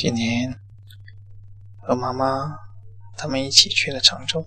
[0.00, 0.60] 今年
[1.80, 2.56] 和妈妈
[3.16, 4.46] 他们一起去了常州，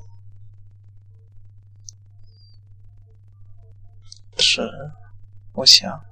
[4.37, 4.61] 是
[5.51, 6.05] 我想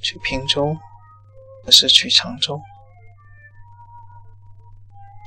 [0.00, 0.76] 去平洲，
[1.64, 2.62] 不是去常州。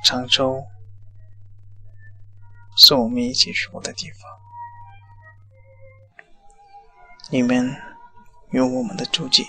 [0.05, 0.65] 常州
[2.77, 4.21] 是我们一起去过的地方，
[7.29, 7.61] 里面
[8.51, 9.45] 有我们的足迹。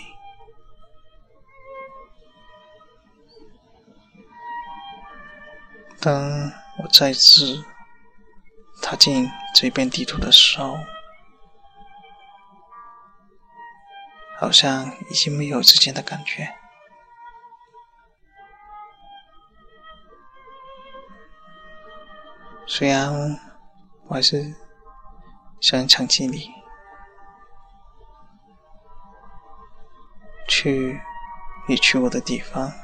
[6.04, 7.64] 当我再次
[8.82, 10.76] 踏进这片地图的时候，
[14.38, 16.54] 好像已经没有之前的感觉。
[22.66, 23.10] 虽然
[24.06, 24.54] 我还是
[25.62, 26.50] 想长期里
[30.48, 31.00] 去
[31.66, 32.83] 你去过的地方。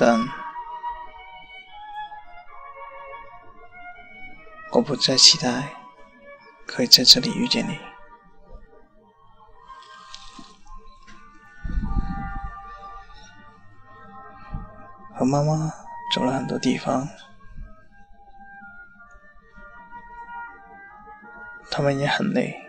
[0.00, 0.16] 但
[4.70, 5.72] 我不再期待
[6.68, 7.76] 可以在这里遇见你。
[15.16, 15.72] 和妈妈
[16.14, 17.08] 走了很多地方，
[21.72, 22.67] 他们也很累。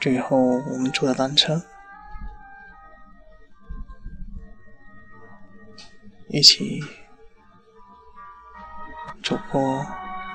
[0.00, 1.62] 最后，我们坐了单车。
[6.28, 6.80] 一起
[9.22, 9.84] 走过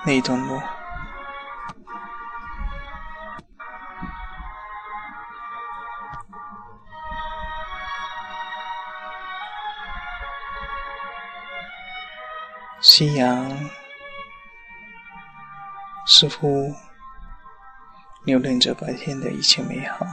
[0.05, 0.61] 那一段路，
[12.81, 13.49] 夕阳
[16.05, 16.75] 似乎
[18.25, 20.05] 留恋着白天的一切美好。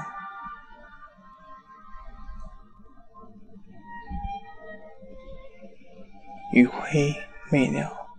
[6.53, 7.15] 余晖
[7.50, 8.11] 未了，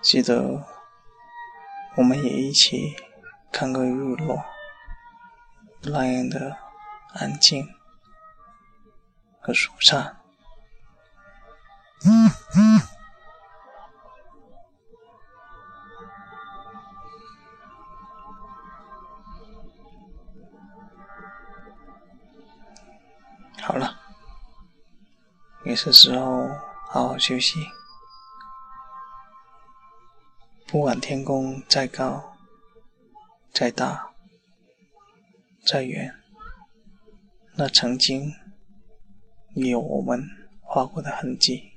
[0.00, 0.64] 记得
[1.96, 2.94] 我们也一起
[3.50, 4.44] 看过日落，
[5.82, 6.56] 那样的
[7.14, 7.66] 安静
[9.40, 10.00] 和舒畅。
[10.00, 10.20] 好
[25.64, 26.48] 也是时候
[26.88, 27.66] 好好休息。
[30.66, 32.36] 不管天空再高、
[33.52, 34.12] 再大、
[35.64, 36.14] 再远，
[37.54, 38.32] 那曾经
[39.54, 40.24] 有我们
[40.62, 41.69] 划过的痕迹。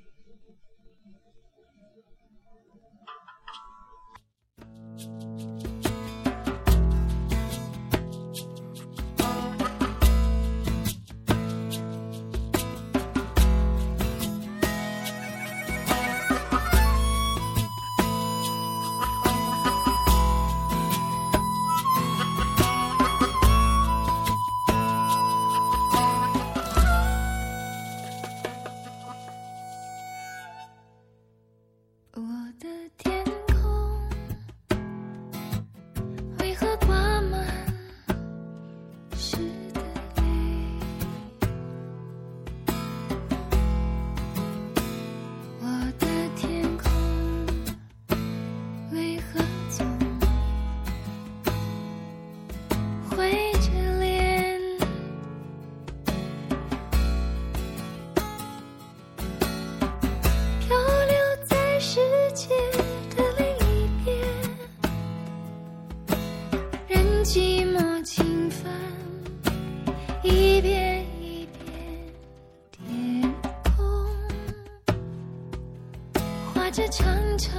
[76.75, 77.05] 这长
[77.37, 77.53] 长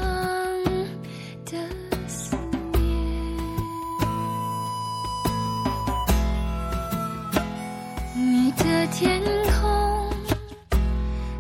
[1.45, 1.53] 的
[2.09, 2.37] 思
[2.73, 2.83] 念，
[8.17, 9.23] 你的天
[9.61, 10.11] 空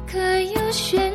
[0.06, 1.12] 可有悬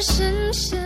[0.00, 0.77] 剩下。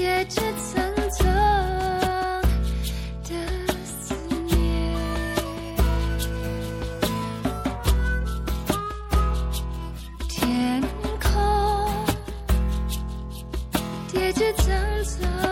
[0.00, 1.28] 叠着层层
[3.22, 3.34] 的
[3.84, 4.14] 思
[4.46, 4.56] 念
[10.26, 10.82] 天
[11.20, 12.06] 空
[14.10, 15.49] 叠着层层。